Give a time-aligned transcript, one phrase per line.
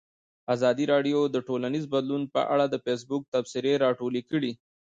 [0.55, 4.51] ازادي راډیو د ټولنیز بدلون په اړه د فیسبوک تبصرې راټولې کړي.